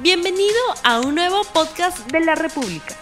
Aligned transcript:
Bienvenido 0.00 0.60
a 0.84 1.00
un 1.00 1.16
nuevo 1.16 1.40
podcast 1.52 2.08
de 2.12 2.20
la 2.20 2.36
República. 2.36 2.94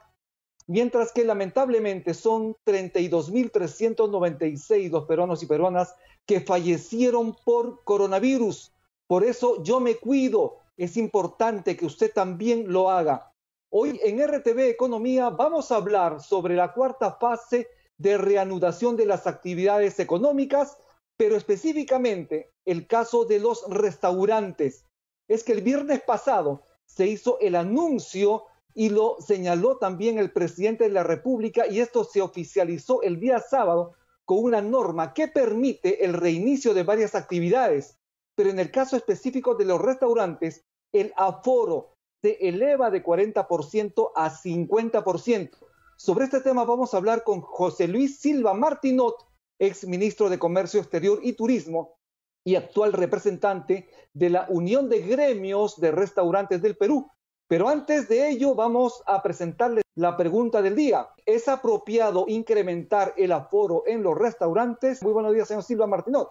mientras 0.68 1.12
que 1.12 1.26
lamentablemente 1.26 2.14
son 2.14 2.56
32.396 2.66 4.92
los 4.92 5.06
peruanos 5.06 5.42
y 5.44 5.48
peruanas 5.48 5.96
que 6.26 6.40
fallecieron 6.42 7.36
por 7.44 7.84
coronavirus. 7.84 8.72
Por 9.08 9.24
eso 9.24 9.64
yo 9.64 9.80
me 9.80 9.96
cuido. 9.96 10.58
Es 10.78 10.98
importante 10.98 11.76
que 11.76 11.88
usted 11.88 12.14
también 12.14 12.72
lo 12.72 12.92
haga. 12.92 13.34
Hoy 13.70 14.00
en 14.04 14.26
RTV 14.26 14.70
Economía 14.70 15.30
vamos 15.30 15.72
a 15.72 15.76
hablar 15.78 16.22
sobre 16.22 16.56
la 16.56 16.74
cuarta 16.74 17.14
fase 17.14 17.68
de 17.98 18.18
reanudación 18.18 18.96
de 18.96 19.06
las 19.06 19.28
actividades 19.28 20.00
económicas, 20.00 20.78
pero 21.18 21.36
específicamente 21.36 22.52
el 22.66 22.88
caso 22.88 23.26
de 23.26 23.40
los 23.40 23.66
restaurantes. 23.70 24.86
Es 25.28 25.44
que 25.44 25.54
el 25.54 25.62
viernes 25.62 26.02
pasado 26.02 26.64
se 26.86 27.08
hizo 27.08 27.40
el 27.40 27.56
anuncio 27.56 28.46
y 28.74 28.90
lo 28.90 29.18
señaló 29.20 29.78
también 29.78 30.20
el 30.20 30.32
presidente 30.32 30.84
de 30.84 30.92
la 30.92 31.04
República 31.04 31.66
y 31.68 31.80
esto 31.80 32.04
se 32.04 32.22
oficializó 32.22 33.02
el 33.02 33.20
día 33.20 33.40
sábado 33.40 33.94
con 34.24 34.44
una 34.44 34.62
norma 34.62 35.14
que 35.14 35.28
permite 35.28 36.06
el 36.06 36.14
reinicio 36.14 36.74
de 36.74 36.84
varias 36.84 37.16
actividades. 37.16 37.98
Pero 38.36 38.52
en 38.52 38.60
el 38.60 38.70
caso 38.70 38.96
específico 38.96 39.56
de 39.56 39.66
los 39.66 39.82
restaurantes, 39.82 40.64
el 40.92 41.12
aforo 41.16 41.96
se 42.22 42.38
eleva 42.48 42.92
de 42.92 43.04
40% 43.04 44.12
a 44.16 44.30
50%. 44.30 45.67
Sobre 46.00 46.26
este 46.26 46.42
tema 46.42 46.64
vamos 46.64 46.94
a 46.94 46.98
hablar 46.98 47.24
con 47.24 47.42
José 47.42 47.88
Luis 47.88 48.20
Silva 48.20 48.54
Martinot, 48.54 49.16
ex 49.58 49.88
ministro 49.88 50.30
de 50.30 50.38
Comercio 50.38 50.80
Exterior 50.80 51.20
y 51.24 51.34
Turismo 51.34 51.98
y 52.46 52.54
actual 52.54 52.94
representante 52.94 53.90
de 54.14 54.30
la 54.30 54.46
Unión 54.48 54.90
de 54.90 55.00
Gremios 55.00 55.82
de 55.82 55.90
Restaurantes 55.90 56.62
del 56.62 56.78
Perú. 56.78 57.10
Pero 57.50 57.68
antes 57.68 58.08
de 58.08 58.30
ello 58.30 58.54
vamos 58.54 59.02
a 59.08 59.24
presentarles 59.24 59.84
la 59.96 60.16
pregunta 60.16 60.62
del 60.62 60.76
día. 60.76 61.08
¿Es 61.26 61.48
apropiado 61.48 62.26
incrementar 62.28 63.16
el 63.18 63.32
aforo 63.32 63.82
en 63.88 64.04
los 64.04 64.16
restaurantes? 64.16 65.02
Muy 65.02 65.14
buenos 65.14 65.34
días, 65.34 65.48
señor 65.48 65.64
Silva 65.64 65.88
Martinot. 65.88 66.30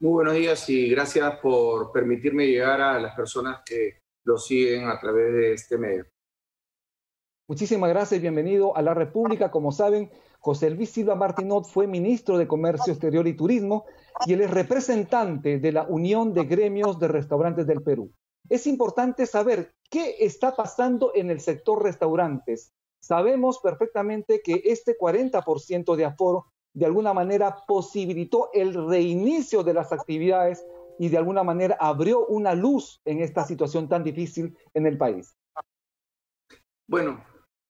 Muy 0.00 0.12
buenos 0.12 0.34
días 0.34 0.70
y 0.70 0.88
gracias 0.88 1.36
por 1.40 1.90
permitirme 1.90 2.46
llegar 2.46 2.80
a 2.80 3.00
las 3.00 3.16
personas 3.16 3.62
que 3.66 4.02
lo 4.24 4.38
siguen 4.38 4.88
a 4.88 5.00
través 5.00 5.32
de 5.32 5.52
este 5.54 5.76
medio. 5.76 6.11
Muchísimas 7.48 7.90
gracias 7.90 8.18
y 8.18 8.22
bienvenido 8.22 8.76
a 8.76 8.82
la 8.82 8.94
República. 8.94 9.50
Como 9.50 9.72
saben, 9.72 10.10
José 10.38 10.70
Luis 10.70 10.90
Silva 10.90 11.16
Martinot 11.16 11.66
fue 11.66 11.88
ministro 11.88 12.38
de 12.38 12.46
Comercio 12.46 12.92
Exterior 12.92 13.26
y 13.26 13.34
Turismo 13.34 13.84
y 14.26 14.34
él 14.34 14.42
es 14.42 14.50
representante 14.50 15.58
de 15.58 15.72
la 15.72 15.82
Unión 15.82 16.34
de 16.34 16.44
Gremios 16.44 17.00
de 17.00 17.08
Restaurantes 17.08 17.66
del 17.66 17.82
Perú. 17.82 18.12
Es 18.48 18.68
importante 18.68 19.26
saber 19.26 19.74
qué 19.90 20.16
está 20.20 20.54
pasando 20.54 21.10
en 21.16 21.30
el 21.30 21.40
sector 21.40 21.82
restaurantes. 21.82 22.72
Sabemos 23.00 23.58
perfectamente 23.58 24.40
que 24.40 24.62
este 24.64 24.96
40% 24.96 25.96
de 25.96 26.04
aforo 26.04 26.46
de 26.74 26.86
alguna 26.86 27.12
manera 27.12 27.56
posibilitó 27.66 28.50
el 28.52 28.88
reinicio 28.88 29.64
de 29.64 29.74
las 29.74 29.92
actividades 29.92 30.64
y 30.98 31.08
de 31.08 31.18
alguna 31.18 31.42
manera 31.42 31.76
abrió 31.80 32.24
una 32.26 32.54
luz 32.54 33.00
en 33.04 33.20
esta 33.20 33.44
situación 33.44 33.88
tan 33.88 34.04
difícil 34.04 34.56
en 34.74 34.86
el 34.86 34.96
país. 34.96 35.36
Bueno, 36.86 37.22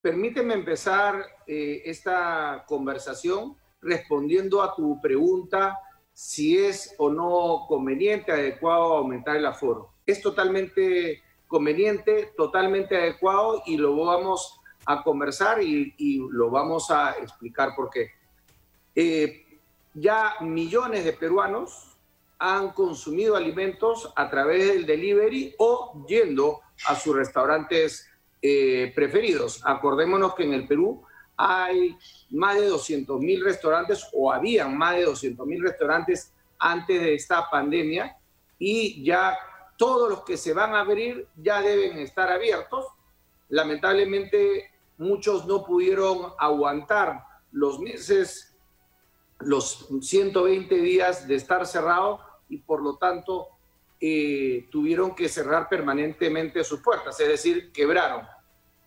Permíteme 0.03 0.55
empezar 0.55 1.25
eh, 1.47 1.83
esta 1.85 2.65
conversación 2.67 3.57
respondiendo 3.81 4.61
a 4.61 4.75
tu 4.75 5.01
pregunta 5.01 5.79
si 6.13 6.59
es 6.59 6.93
o 6.99 7.09
no 7.09 7.67
conveniente, 7.69 8.33
adecuado 8.33 8.97
aumentar 8.97 9.37
el 9.37 9.47
aforo. 9.47 9.93
Es 10.05 10.21
totalmente 10.21 11.23
conveniente, 11.47 12.33
totalmente 12.37 12.97
adecuado 12.97 13.63
y 13.65 13.77
lo 13.77 13.95
vamos 13.95 14.61
a 14.87 15.05
conversar 15.05 15.63
y, 15.63 15.95
lo 16.33 16.51
vamos 16.51 16.91
a 16.91 17.13
explicar 17.13 17.77
por 17.77 17.89
qué. 17.89 18.11
Eh, 18.97 19.61
ya 19.95 20.35
millones 20.41 21.05
de 21.05 21.13
peruanos 21.13 21.97
han 22.41 22.73
consumido 22.73 23.37
alimentos 23.37 24.13
a 24.17 24.29
través 24.29 24.67
del 24.67 24.85
delivery 24.85 25.55
o 25.59 26.05
yendo 26.09 26.61
a 26.87 26.97
sus 26.97 27.15
restaurantes 27.15 28.12
eh, 28.45 28.93
preferidos. 28.93 29.61
Acordémonos 29.65 30.35
que 30.35 30.43
en 30.43 30.53
el 30.53 30.67
Perú 30.67 31.05
hay 31.37 31.97
más 32.31 32.57
de 32.57 32.67
200 32.67 33.21
mil 33.21 33.43
restaurantes 33.45 34.09
o 34.13 34.33
habían 34.33 34.77
más 34.77 34.97
de 34.97 35.05
200 35.05 35.47
mil 35.47 35.63
restaurantes 35.63 36.33
antes 36.59 37.01
de 37.01 37.15
esta 37.15 37.49
pandemia 37.49 38.17
y 38.59 39.05
ya 39.05 39.39
todos 39.77 40.11
los 40.11 40.25
que 40.25 40.37
se 40.37 40.53
van 40.53 40.75
a 40.75 40.81
abrir 40.81 41.29
ya 41.37 41.61
deben 41.61 41.99
estar 41.99 42.31
abiertos. 42.31 42.87
Lamentablemente 43.49 44.71
muchos 44.99 45.47
no 45.47 45.65
pudieron 45.65 46.33
aguantar 46.39 47.25
los 47.53 47.79
meses, 47.79 48.57
los 49.39 49.89
120 50.01 50.75
días 50.77 51.29
de 51.29 51.37
estar 51.37 51.67
cerrado 51.67 52.21
y 52.49 52.59
por 52.59 52.83
lo 52.83 52.97
tanto 52.97 53.49
eh, 54.05 54.67
tuvieron 54.69 55.15
que 55.15 55.29
cerrar 55.29 55.69
permanentemente 55.69 56.65
sus 56.65 56.81
puertas, 56.81 57.21
es 57.21 57.29
decir, 57.29 57.71
quebraron. 57.71 58.27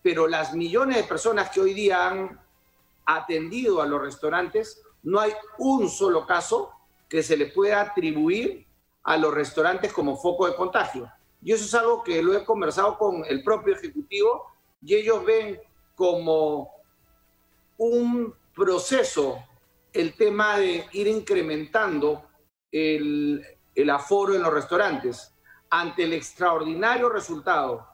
Pero 0.03 0.27
las 0.27 0.53
millones 0.53 0.97
de 0.97 1.03
personas 1.05 1.49
que 1.49 1.61
hoy 1.61 1.73
día 1.73 2.09
han 2.09 2.37
atendido 3.05 3.81
a 3.81 3.87
los 3.87 4.01
restaurantes, 4.01 4.83
no 5.03 5.21
hay 5.21 5.31
un 5.57 5.87
solo 5.89 6.27
caso 6.27 6.69
que 7.07 7.23
se 7.23 7.37
le 7.37 7.45
pueda 7.45 7.79
atribuir 7.79 8.67
a 9.03 9.15
los 9.15 9.33
restaurantes 9.33 9.93
como 9.93 10.17
foco 10.17 10.47
de 10.47 10.55
contagio. 10.55 11.09
Y 11.41 11.53
eso 11.53 11.63
es 11.63 11.73
algo 11.75 12.03
que 12.03 12.21
lo 12.21 12.33
he 12.33 12.43
conversado 12.43 12.97
con 12.97 13.23
el 13.23 13.41
propio 13.41 13.73
Ejecutivo 13.73 14.51
y 14.81 14.95
ellos 14.95 15.23
ven 15.23 15.61
como 15.95 16.71
un 17.77 18.35
proceso 18.53 19.41
el 19.93 20.13
tema 20.15 20.57
de 20.57 20.85
ir 20.91 21.07
incrementando 21.07 22.27
el, 22.69 23.54
el 23.75 23.89
aforo 23.89 24.33
en 24.33 24.41
los 24.41 24.53
restaurantes 24.53 25.35
ante 25.69 26.03
el 26.03 26.13
extraordinario 26.13 27.09
resultado, 27.09 27.87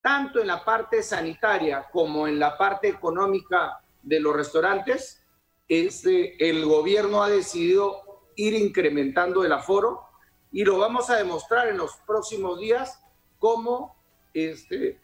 tanto 0.00 0.40
en 0.40 0.46
la 0.46 0.64
parte 0.64 1.02
sanitaria 1.02 1.88
como 1.90 2.28
en 2.28 2.38
la 2.38 2.58
parte 2.58 2.88
económica 2.88 3.80
de 4.02 4.20
los 4.20 4.36
restaurantes, 4.36 5.24
este, 5.68 6.50
el 6.50 6.66
gobierno 6.66 7.22
ha 7.22 7.30
decidido 7.30 8.02
ir 8.36 8.54
incrementando 8.54 9.44
el 9.44 9.52
aforo 9.52 10.02
y 10.50 10.64
lo 10.64 10.78
vamos 10.78 11.08
a 11.08 11.16
demostrar 11.16 11.68
en 11.68 11.78
los 11.78 11.96
próximos 12.06 12.58
días 12.58 13.02
cómo 13.38 13.96
este, 14.34 15.00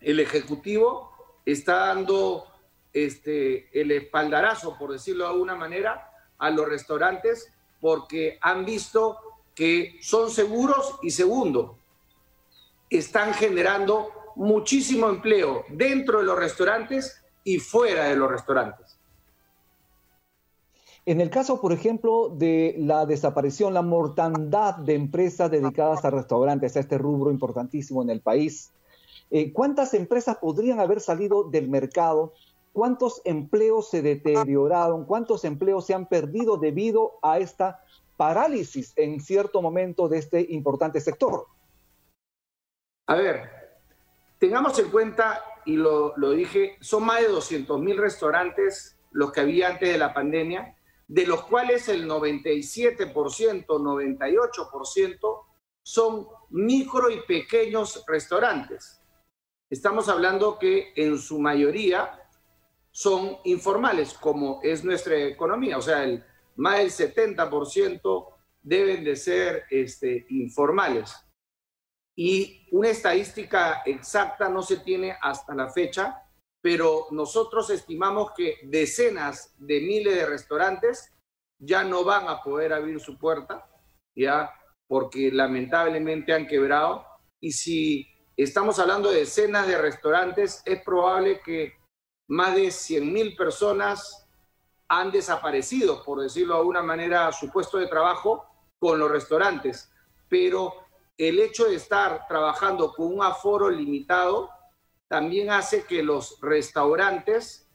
el 0.00 0.20
Ejecutivo 0.20 1.10
está 1.44 1.86
dando 1.86 2.46
este, 2.92 3.68
el 3.78 3.90
espaldarazo, 3.90 4.78
por 4.78 4.92
decirlo 4.92 5.24
de 5.24 5.30
alguna 5.30 5.56
manera, 5.56 6.10
a 6.38 6.50
los 6.50 6.68
restaurantes 6.68 7.52
porque 7.80 8.38
han 8.40 8.64
visto 8.64 9.18
que 9.54 9.96
son 10.00 10.30
seguros 10.30 10.98
y 11.02 11.10
segundo, 11.10 11.78
están 12.90 13.34
generando 13.34 14.08
muchísimo 14.36 15.08
empleo 15.08 15.64
dentro 15.68 16.18
de 16.18 16.24
los 16.24 16.38
restaurantes 16.38 17.22
y 17.44 17.58
fuera 17.58 18.04
de 18.04 18.16
los 18.16 18.30
restaurantes. 18.30 18.98
En 21.06 21.20
el 21.20 21.28
caso, 21.28 21.60
por 21.60 21.72
ejemplo, 21.72 22.30
de 22.30 22.76
la 22.78 23.04
desaparición, 23.04 23.74
la 23.74 23.82
mortandad 23.82 24.76
de 24.76 24.94
empresas 24.94 25.50
dedicadas 25.50 26.02
a 26.04 26.10
restaurantes, 26.10 26.76
a 26.76 26.80
este 26.80 26.96
rubro 26.96 27.30
importantísimo 27.30 28.02
en 28.02 28.08
el 28.08 28.22
país, 28.22 28.72
eh, 29.30 29.52
¿cuántas 29.52 29.92
empresas 29.92 30.38
podrían 30.38 30.80
haber 30.80 31.00
salido 31.00 31.44
del 31.44 31.68
mercado? 31.68 32.32
¿Cuántos 32.72 33.20
empleos 33.24 33.90
se 33.90 34.00
deterioraron? 34.00 35.04
¿Cuántos 35.04 35.44
empleos 35.44 35.84
se 35.84 35.92
han 35.92 36.06
perdido 36.06 36.56
debido 36.56 37.18
a 37.20 37.38
esta 37.38 37.83
parálisis 38.16 38.92
en 38.96 39.20
cierto 39.20 39.60
momento 39.62 40.08
de 40.08 40.18
este 40.18 40.46
importante 40.50 41.00
sector. 41.00 41.46
A 43.06 43.16
ver, 43.16 43.50
tengamos 44.38 44.78
en 44.78 44.90
cuenta, 44.90 45.44
y 45.66 45.76
lo, 45.76 46.12
dije, 46.30 46.76
son 46.80 47.04
más 47.04 47.20
de 47.20 47.28
200 47.28 47.80
mil 47.80 47.96
restaurantes 47.96 48.96
los 49.10 49.32
que 49.32 49.40
había 49.40 49.68
antes 49.68 49.88
de 49.88 49.98
la 49.98 50.12
pandemia. 50.12 50.76
de 51.06 51.26
los 51.26 51.44
cuales 51.44 51.90
el 51.90 52.08
97%, 52.08 53.66
98% 53.66 55.44
son 55.84 56.26
micro 56.48 57.10
y 57.10 57.20
pequeños 57.20 58.02
restaurantes. 58.06 59.02
Estamos 59.68 60.08
hablando 60.08 60.58
que 60.58 60.94
en 60.96 61.18
su 61.18 61.38
mayoría 61.38 62.26
son 62.90 63.36
informales, 63.44 64.14
como 64.14 64.60
es 64.62 64.82
nuestra 64.82 65.14
economía, 65.18 65.76
o 65.76 65.82
sea, 65.82 66.04
el, 66.04 66.24
más 66.56 66.78
del 66.78 66.90
70% 66.90 68.34
deben 68.62 69.04
de 69.04 69.16
ser 69.16 69.64
este, 69.70 70.26
informales. 70.30 71.14
Y 72.16 72.68
una 72.70 72.90
estadística 72.90 73.82
exacta 73.84 74.48
no 74.48 74.62
se 74.62 74.78
tiene 74.78 75.16
hasta 75.20 75.54
la 75.54 75.70
fecha, 75.70 76.22
pero 76.62 77.08
nosotros 77.10 77.68
estimamos 77.70 78.32
que 78.36 78.58
decenas 78.64 79.54
de 79.58 79.80
miles 79.80 80.14
de 80.14 80.26
restaurantes 80.26 81.12
ya 81.58 81.84
no 81.84 82.04
van 82.04 82.28
a 82.28 82.42
poder 82.42 82.72
abrir 82.72 83.00
su 83.00 83.18
puerta, 83.18 83.68
ya 84.16 84.50
porque 84.86 85.30
lamentablemente 85.30 86.32
han 86.32 86.46
quebrado. 86.46 87.04
Y 87.40 87.52
si 87.52 88.06
estamos 88.36 88.78
hablando 88.78 89.10
de 89.10 89.20
decenas 89.20 89.66
de 89.66 89.76
restaurantes, 89.76 90.62
es 90.64 90.82
probable 90.82 91.40
que 91.44 91.74
más 92.28 92.54
de 92.54 92.70
100 92.70 93.12
mil 93.12 93.36
personas 93.36 94.23
han 94.88 95.10
desaparecido, 95.10 96.02
por 96.02 96.20
decirlo 96.20 96.54
de 96.54 96.60
alguna 96.60 96.82
manera, 96.82 97.32
su 97.32 97.50
puesto 97.50 97.78
de 97.78 97.86
trabajo 97.86 98.46
con 98.78 98.98
los 98.98 99.10
restaurantes. 99.10 99.90
Pero 100.28 100.74
el 101.16 101.38
hecho 101.38 101.64
de 101.66 101.76
estar 101.76 102.26
trabajando 102.26 102.92
con 102.92 103.14
un 103.14 103.22
aforo 103.22 103.70
limitado 103.70 104.50
también 105.08 105.50
hace 105.50 105.84
que 105.84 106.02
los 106.02 106.38
restaurantes 106.40 107.68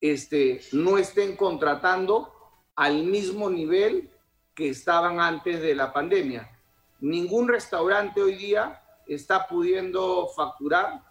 este, 0.00 0.60
no 0.72 0.98
estén 0.98 1.36
contratando 1.36 2.32
al 2.76 3.04
mismo 3.04 3.50
nivel 3.50 4.10
que 4.54 4.68
estaban 4.68 5.20
antes 5.20 5.60
de 5.60 5.74
la 5.74 5.92
pandemia. 5.92 6.50
Ningún 7.00 7.48
restaurante 7.48 8.20
hoy 8.20 8.34
día 8.34 8.82
está 9.06 9.46
pudiendo 9.46 10.28
facturar, 10.28 11.02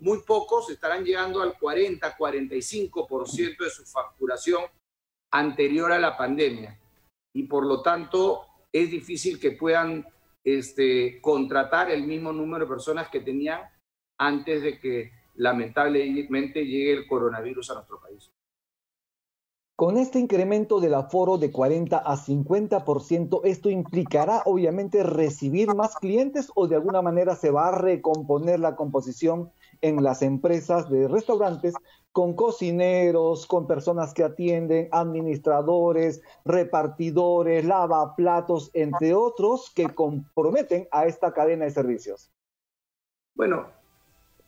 muy 0.00 0.22
pocos 0.22 0.70
estarán 0.70 1.04
llegando 1.04 1.40
al 1.40 1.58
40, 1.58 2.16
45% 2.16 3.58
de 3.58 3.70
su 3.70 3.84
facturación 3.84 4.64
anterior 5.32 5.92
a 5.92 5.98
la 5.98 6.16
pandemia. 6.16 6.78
Y 7.34 7.44
por 7.44 7.64
lo 7.64 7.82
tanto, 7.82 8.42
es 8.72 8.90
difícil 8.90 9.38
que 9.38 9.52
puedan 9.52 10.04
este, 10.44 11.20
contratar 11.20 11.90
el 11.90 12.04
mismo 12.04 12.32
número 12.32 12.64
de 12.64 12.70
personas 12.70 13.08
que 13.08 13.20
tenían 13.20 13.62
antes 14.18 14.62
de 14.62 14.80
que 14.80 15.12
lamentablemente 15.34 16.64
llegue 16.64 16.92
el 16.92 17.06
coronavirus 17.06 17.70
a 17.70 17.74
nuestro 17.74 18.00
país. 18.00 18.32
Con 19.76 19.96
este 19.96 20.18
incremento 20.18 20.80
del 20.80 20.94
aforo 20.94 21.38
de 21.38 21.52
40 21.52 21.98
a 21.98 22.16
50%, 22.16 23.42
¿esto 23.44 23.70
implicará 23.70 24.42
obviamente 24.44 25.04
recibir 25.04 25.72
más 25.76 25.94
clientes 25.94 26.50
o 26.56 26.66
de 26.66 26.74
alguna 26.74 27.00
manera 27.00 27.36
se 27.36 27.52
va 27.52 27.68
a 27.68 27.78
recomponer 27.78 28.58
la 28.58 28.74
composición 28.74 29.52
en 29.80 30.02
las 30.02 30.22
empresas 30.22 30.90
de 30.90 31.08
restaurantes 31.08 31.74
con 32.12 32.34
cocineros, 32.34 33.46
con 33.46 33.66
personas 33.66 34.12
que 34.12 34.24
atienden, 34.24 34.88
administradores, 34.90 36.20
repartidores, 36.44 37.64
lavaplatos, 37.64 38.70
entre 38.74 39.14
otros, 39.14 39.70
que 39.74 39.88
comprometen 39.94 40.88
a 40.90 41.06
esta 41.06 41.32
cadena 41.32 41.64
de 41.64 41.70
servicios? 41.70 42.32
Bueno, 43.34 43.68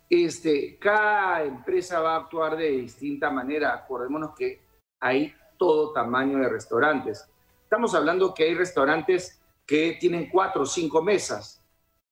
este, 0.09 0.77
cada 0.81 1.45
empresa 1.45 2.01
va 2.01 2.17
a 2.17 2.21
actuar 2.23 2.57
de 2.57 2.71
distinta 2.71 3.31
manera. 3.31 3.73
Acordémonos 3.73 4.35
que 4.35 4.61
hay 4.99 5.33
todo 5.57 5.93
tamaño 5.93 6.39
de 6.39 6.49
restaurantes. 6.49 7.31
Estamos 7.63 7.95
hablando 7.95 8.35
que 8.35 8.43
hay 8.45 8.55
restaurantes 8.55 9.41
que 9.65 9.97
tienen 10.01 10.29
cuatro 10.29 10.63
o 10.63 10.67
cinco 10.67 11.01
mesas. 11.01 11.65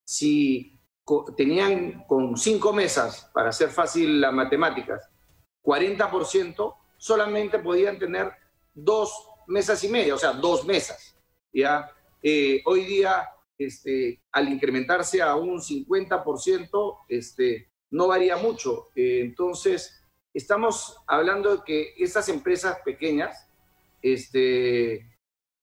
Si 0.05 0.78
tenían 1.37 2.05
con 2.07 2.37
cinco 2.37 2.73
mesas, 2.73 3.31
para 3.33 3.51
hacer 3.51 3.71
fácil 3.71 4.21
las 4.21 4.33
matemáticas, 4.33 5.09
40%, 5.63 6.75
solamente 6.97 7.59
podían 7.59 7.99
tener 7.99 8.33
dos 8.75 9.29
mesas 9.47 9.83
y 9.85 9.89
media, 9.89 10.15
o 10.15 10.19
sea, 10.19 10.33
dos 10.33 10.65
mesas. 10.65 11.17
¿ya? 11.53 11.91
Eh, 12.23 12.63
hoy 12.65 12.85
día, 12.85 13.29
este, 13.57 14.21
al 14.33 14.49
incrementarse 14.49 15.23
a 15.23 15.35
un 15.35 15.61
50%, 15.61 16.99
este, 17.09 17.69
no 17.91 18.09
varía 18.09 18.37
mucho. 18.37 18.89
Eh, 18.95 19.21
entonces, 19.23 20.03
estamos 20.35 20.97
hablando 21.07 21.57
de 21.57 21.63
que 21.65 21.95
estas 21.99 22.29
empresas 22.29 22.79
pequeñas 22.85 23.49
este, 24.03 25.07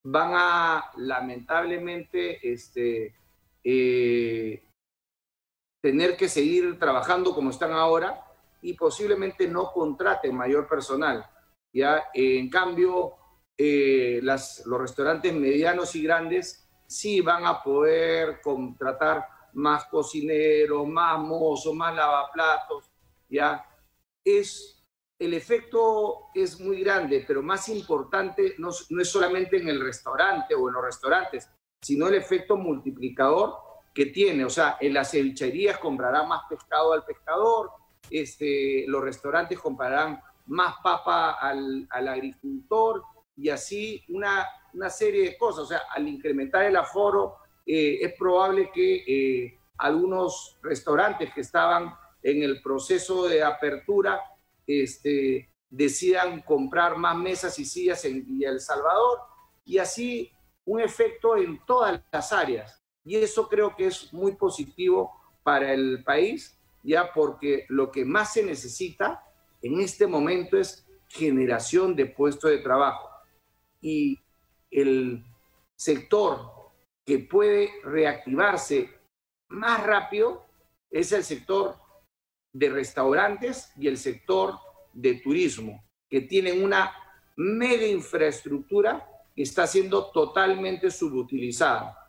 van 0.03 0.31
a 0.33 0.91
lamentablemente 0.97 2.51
este, 2.51 3.15
eh, 3.63 4.61
tener 5.85 6.17
que 6.17 6.27
seguir 6.27 6.79
trabajando 6.79 7.31
como 7.35 7.51
están 7.51 7.71
ahora 7.71 8.19
y 8.59 8.73
posiblemente 8.73 9.47
no 9.47 9.71
contraten 9.71 10.35
mayor 10.35 10.67
personal. 10.67 11.23
¿ya? 11.71 12.05
En 12.11 12.49
cambio, 12.49 13.13
eh, 13.55 14.19
las, 14.23 14.65
los 14.65 14.81
restaurantes 14.81 15.31
medianos 15.31 15.95
y 15.95 16.01
grandes 16.01 16.67
sí 16.87 17.21
van 17.21 17.45
a 17.45 17.61
poder 17.61 18.41
contratar 18.41 19.27
más 19.53 19.85
cocineros, 19.85 20.87
más 20.87 21.19
mozos, 21.19 21.75
más 21.75 21.95
lavaplatos, 21.95 22.89
¿ya? 23.29 23.63
Es, 24.23 24.83
el 25.19 25.35
efecto 25.35 26.29
es 26.33 26.59
muy 26.59 26.81
grande, 26.81 27.23
pero 27.27 27.43
más 27.43 27.69
importante 27.69 28.55
no, 28.57 28.71
no 28.89 29.01
es 29.03 29.07
solamente 29.07 29.57
en 29.57 29.69
el 29.69 29.79
restaurante 29.79 30.55
o 30.55 30.67
en 30.67 30.73
los 30.73 30.83
restaurantes, 30.83 31.47
sino 31.79 32.07
el 32.07 32.15
efecto 32.15 32.57
multiplicador 32.57 33.64
que 33.95 34.07
tiene. 34.07 34.43
O 34.45 34.49
sea, 34.49 34.77
en 34.79 34.93
las 34.93 35.09
cevicherías 35.09 35.79
comprarán 35.79 36.27
más 36.27 36.41
pescado 36.49 36.93
al 36.93 37.05
pescador, 37.05 37.71
este, 38.11 38.83
los 38.87 39.01
restaurantes 39.01 39.57
comprarán 39.57 40.21
más 40.47 40.75
papa 40.83 41.31
al, 41.31 41.87
al 41.89 42.07
agricultor 42.07 43.01
y 43.35 43.49
así 43.49 44.03
una, 44.09 44.45
una 44.73 44.89
serie 44.89 45.29
de 45.29 45.37
cosas. 45.37 45.63
O 45.63 45.67
sea, 45.67 45.81
al 45.95 46.07
incrementar 46.07 46.65
el 46.65 46.75
aforo, 46.75 47.37
eh, 47.65 47.99
es 48.01 48.13
probable 48.13 48.69
que 48.71 49.03
eh, 49.07 49.59
algunos 49.77 50.59
restaurantes 50.61 51.33
que 51.33 51.41
estaban 51.41 51.95
en 52.21 52.43
el 52.43 52.61
proceso 52.61 53.27
de 53.27 53.43
apertura 53.43 54.21
este, 54.67 55.49
decidan 55.69 56.41
comprar 56.41 56.97
más 56.97 57.15
mesas 57.15 57.57
y 57.59 57.65
sillas 57.65 58.03
en 58.05 58.25
Villa 58.25 58.49
El 58.49 58.59
Salvador 58.59 59.19
y 59.63 59.77
así 59.77 60.31
un 60.65 60.81
efecto 60.81 61.37
en 61.37 61.63
todas 61.65 62.01
las 62.11 62.33
áreas. 62.33 62.84
Y 63.05 63.15
eso 63.15 63.47
creo 63.47 63.75
que 63.75 63.87
es 63.87 64.11
muy 64.11 64.33
positivo 64.35 65.11
para 65.43 65.71
el 65.73 66.03
país, 66.03 66.59
ya 66.83 67.13
porque 67.13 67.65
lo 67.69 67.91
que 67.91 68.03
más 68.03 68.33
se 68.33 68.43
necesita 68.43 69.23
en 69.61 69.79
este 69.79 70.07
momento 70.07 70.57
es 70.57 70.85
generación 71.07 71.95
de 71.95 72.07
puestos 72.07 72.49
de 72.49 72.57
trabajo. 72.57 73.09
Y 73.79 74.19
el 74.71 75.23
sector 75.75 76.51
que 77.05 77.19
puede 77.19 77.69
reactivarse 77.83 78.89
más 79.49 79.83
rápido 79.83 80.45
es 80.89 81.11
el 81.11 81.23
sector 81.23 81.75
de 82.51 82.69
restaurantes 82.69 83.71
y 83.77 83.87
el 83.87 83.97
sector 83.97 84.55
de 84.93 85.15
turismo, 85.15 85.85
que 86.09 86.21
tienen 86.21 86.63
una 86.63 86.91
mega 87.35 87.85
infraestructura 87.85 89.07
que 89.35 89.43
está 89.43 89.67
siendo 89.67 90.09
totalmente 90.11 90.89
subutilizada. 90.89 92.04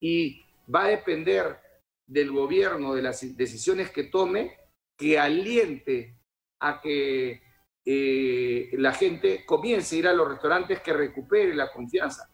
Y 0.00 0.44
va 0.72 0.84
a 0.84 0.88
depender 0.88 1.60
del 2.06 2.30
gobierno, 2.30 2.94
de 2.94 3.02
las 3.02 3.36
decisiones 3.36 3.90
que 3.90 4.04
tome, 4.04 4.58
que 4.96 5.18
aliente 5.18 6.18
a 6.60 6.80
que 6.80 7.42
eh, 7.84 8.70
la 8.72 8.92
gente 8.92 9.44
comience 9.44 9.96
a 9.96 9.98
ir 9.98 10.08
a 10.08 10.12
los 10.12 10.28
restaurantes, 10.28 10.80
que 10.80 10.92
recupere 10.92 11.54
la 11.54 11.70
confianza. 11.70 12.30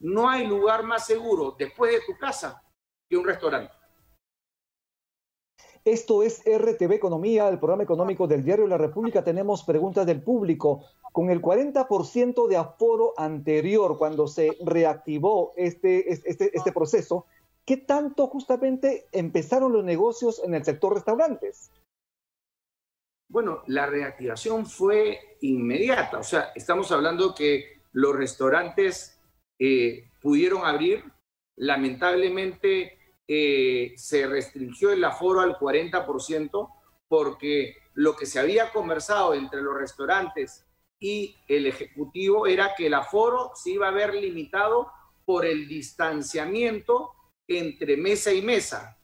No 0.00 0.28
hay 0.28 0.46
lugar 0.46 0.82
más 0.82 1.06
seguro 1.06 1.54
después 1.58 1.92
de 1.92 2.00
tu 2.00 2.18
casa 2.18 2.62
que 3.08 3.16
un 3.16 3.24
restaurante. 3.24 3.79
Esto 5.84 6.22
es 6.22 6.42
RTV 6.44 6.92
Economía, 6.92 7.48
el 7.48 7.58
programa 7.58 7.82
económico 7.82 8.26
del 8.26 8.44
Diario 8.44 8.64
de 8.64 8.70
la 8.70 8.78
República. 8.78 9.24
Tenemos 9.24 9.64
preguntas 9.64 10.04
del 10.06 10.22
público. 10.22 10.84
Con 11.12 11.30
el 11.30 11.40
40% 11.40 12.46
de 12.46 12.56
aforo 12.56 13.14
anterior, 13.16 13.98
cuando 13.98 14.28
se 14.28 14.56
reactivó 14.64 15.52
este, 15.56 16.12
este, 16.12 16.50
este 16.52 16.72
proceso, 16.72 17.26
¿qué 17.64 17.78
tanto 17.78 18.28
justamente 18.28 19.06
empezaron 19.10 19.72
los 19.72 19.82
negocios 19.82 20.40
en 20.44 20.54
el 20.54 20.64
sector 20.64 20.94
restaurantes? 20.94 21.70
Bueno, 23.28 23.62
la 23.66 23.86
reactivación 23.86 24.66
fue 24.66 25.18
inmediata. 25.40 26.18
O 26.18 26.24
sea, 26.24 26.50
estamos 26.54 26.92
hablando 26.92 27.34
que 27.34 27.80
los 27.92 28.14
restaurantes 28.14 29.18
eh, 29.58 30.10
pudieron 30.20 30.64
abrir. 30.64 31.04
Lamentablemente 31.56 32.99
eh, 33.32 33.94
se 33.96 34.26
restringió 34.26 34.90
el 34.90 35.04
aforo 35.04 35.40
al 35.40 35.56
40% 35.56 36.68
porque 37.06 37.76
lo 37.94 38.16
que 38.16 38.26
se 38.26 38.40
había 38.40 38.72
conversado 38.72 39.34
entre 39.34 39.62
los 39.62 39.78
restaurantes 39.78 40.66
y 40.98 41.36
el 41.46 41.68
Ejecutivo 41.68 42.48
era 42.48 42.74
que 42.76 42.88
el 42.88 42.94
aforo 42.94 43.52
se 43.54 43.70
iba 43.70 43.86
a 43.86 43.92
ver 43.92 44.14
limitado 44.14 44.90
por 45.24 45.46
el 45.46 45.68
distanciamiento 45.68 47.12
entre 47.46 47.96
mesa 47.96 48.32
y 48.32 48.42
mesa, 48.42 48.98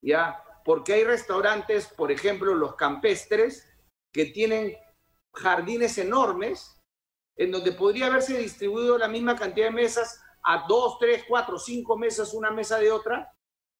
¿ya? 0.00 0.40
Porque 0.64 0.92
hay 0.92 1.02
restaurantes, 1.02 1.88
por 1.88 2.12
ejemplo, 2.12 2.54
los 2.54 2.76
campestres, 2.76 3.68
que 4.12 4.26
tienen 4.26 4.76
jardines 5.32 5.98
enormes 5.98 6.80
en 7.36 7.50
donde 7.50 7.72
podría 7.72 8.06
haberse 8.06 8.38
distribuido 8.38 8.96
la 8.98 9.08
misma 9.08 9.34
cantidad 9.34 9.66
de 9.66 9.72
mesas 9.72 10.22
a 10.44 10.64
dos, 10.68 10.96
tres, 11.00 11.24
cuatro, 11.26 11.58
cinco 11.58 11.98
mesas, 11.98 12.34
una 12.34 12.52
mesa 12.52 12.78
de 12.78 12.92
otra, 12.92 13.34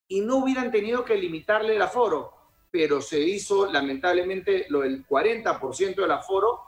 y 0.09 0.21
no 0.21 0.39
hubieran 0.39 0.71
tenido 0.71 1.05
que 1.05 1.17
limitarle 1.17 1.77
el 1.77 1.83
aforo, 1.83 2.33
pero 2.71 3.01
se 3.01 3.21
hizo 3.21 3.71
lamentablemente 3.71 4.67
lo 4.69 4.81
del 4.81 5.07
40% 5.07 5.95
del 5.95 6.11
aforo 6.11 6.61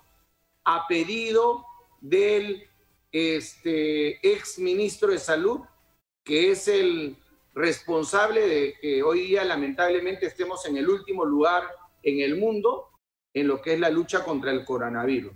a 0.65 0.87
pedido 0.89 1.65
del 2.01 2.69
este, 3.13 4.19
ex 4.27 4.59
ministro 4.59 5.11
de 5.11 5.19
Salud, 5.19 5.61
que 6.25 6.51
es 6.51 6.69
el 6.69 7.17
responsable 7.55 8.47
de 8.47 8.75
que 8.81 9.03
hoy 9.03 9.29
día 9.29 9.45
lamentablemente 9.45 10.27
estemos 10.27 10.67
en 10.67 10.77
el 10.77 10.89
último 10.89 11.25
lugar 11.25 11.65
en 12.03 12.21
el 12.21 12.39
mundo 12.39 12.89
en 13.33 13.49
lo 13.49 13.61
que 13.61 13.75
es 13.75 13.81
la 13.81 13.91
lucha 13.91 14.25
contra 14.25 14.51
el 14.51 14.65
coronavirus. 14.65 15.33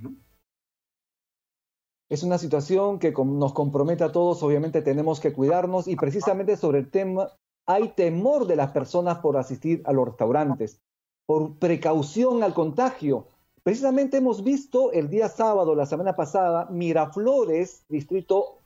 Es 2.08 2.22
una 2.22 2.38
situación 2.38 2.98
que 2.98 3.12
nos 3.12 3.52
compromete 3.52 4.04
a 4.04 4.12
todos, 4.12 4.42
obviamente 4.42 4.82
tenemos 4.82 5.20
que 5.20 5.32
cuidarnos 5.32 5.86
y 5.86 5.96
precisamente 5.96 6.56
sobre 6.56 6.80
el 6.80 6.90
tema 6.90 7.30
hay 7.72 7.88
temor 7.90 8.46
de 8.46 8.56
las 8.56 8.72
personas 8.72 9.18
por 9.18 9.36
asistir 9.36 9.82
a 9.84 9.92
los 9.92 10.06
restaurantes, 10.08 10.80
por 11.26 11.56
precaución 11.58 12.42
al 12.42 12.52
contagio. 12.52 13.28
Precisamente 13.62 14.16
hemos 14.16 14.42
visto 14.42 14.90
el 14.92 15.08
día 15.08 15.28
sábado, 15.28 15.74
la 15.74 15.86
semana 15.86 16.16
pasada, 16.16 16.66
Miraflores, 16.70 17.84
distrito 17.88 18.58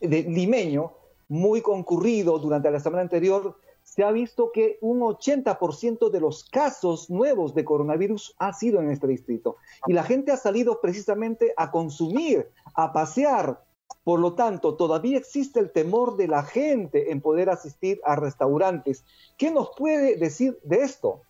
de 0.00 0.22
limeño, 0.24 0.92
muy 1.28 1.62
concurrido 1.62 2.38
durante 2.38 2.70
la 2.70 2.80
semana 2.80 3.02
anterior, 3.02 3.56
se 3.84 4.04
ha 4.04 4.12
visto 4.12 4.52
que 4.52 4.78
un 4.80 5.00
80% 5.00 6.10
de 6.10 6.20
los 6.20 6.44
casos 6.44 7.10
nuevos 7.10 7.54
de 7.54 7.64
coronavirus 7.64 8.34
ha 8.38 8.52
sido 8.52 8.80
en 8.80 8.90
este 8.90 9.06
distrito. 9.06 9.56
Y 9.86 9.92
la 9.92 10.02
gente 10.02 10.30
ha 10.30 10.36
salido 10.36 10.80
precisamente 10.80 11.52
a 11.56 11.70
consumir, 11.70 12.50
a 12.74 12.92
pasear. 12.92 13.64
Por 14.04 14.18
lo 14.18 14.34
tanto, 14.34 14.76
todavía 14.76 15.18
existe 15.18 15.60
el 15.60 15.70
temor 15.70 16.16
de 16.16 16.28
la 16.28 16.42
gente 16.42 17.12
en 17.12 17.20
poder 17.20 17.50
asistir 17.50 18.00
a 18.04 18.16
restaurantes. 18.16 19.04
¿Qué 19.38 19.50
nos 19.50 19.70
puede 19.76 20.16
decir 20.16 20.58
de 20.64 20.82
esto? 20.82 21.22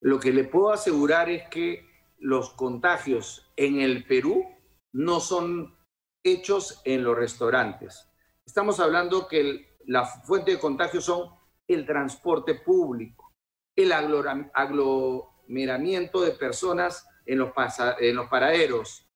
Lo 0.00 0.18
que 0.18 0.32
le 0.32 0.44
puedo 0.44 0.70
asegurar 0.70 1.28
es 1.28 1.48
que 1.48 1.86
los 2.18 2.50
contagios 2.50 3.50
en 3.56 3.80
el 3.80 4.06
Perú 4.06 4.44
no 4.92 5.20
son 5.20 5.76
hechos 6.22 6.80
en 6.84 7.04
los 7.04 7.16
restaurantes. 7.16 8.08
Estamos 8.46 8.80
hablando 8.80 9.28
que 9.28 9.76
la 9.86 10.06
fuente 10.06 10.52
de 10.52 10.58
contagio 10.58 11.00
son 11.00 11.30
el 11.66 11.86
transporte 11.86 12.54
público, 12.54 13.32
el 13.76 13.92
aglomeramiento 13.92 16.22
de 16.22 16.32
personas 16.32 17.06
en 17.26 17.38
los, 17.38 17.52
en 18.00 18.16
los 18.16 18.28
paraderos, 18.28 19.07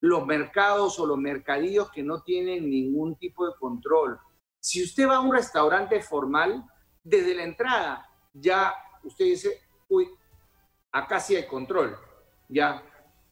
los 0.00 0.26
mercados 0.26 0.98
o 0.98 1.06
los 1.06 1.18
mercadillos 1.18 1.90
que 1.90 2.02
no 2.02 2.22
tienen 2.22 2.68
ningún 2.68 3.16
tipo 3.16 3.46
de 3.46 3.52
control. 3.58 4.18
Si 4.58 4.82
usted 4.82 5.08
va 5.08 5.16
a 5.16 5.20
un 5.20 5.32
restaurante 5.32 6.00
formal, 6.02 6.64
desde 7.02 7.34
la 7.34 7.44
entrada 7.44 8.06
ya 8.32 8.74
usted 9.04 9.24
dice, 9.24 9.60
uy, 9.88 10.08
acá 10.92 11.20
sí 11.20 11.36
hay 11.36 11.46
control, 11.46 11.96
ya 12.48 12.82